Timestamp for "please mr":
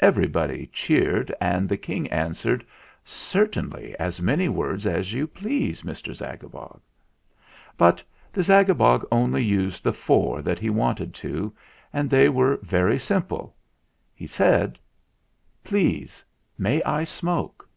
5.26-6.14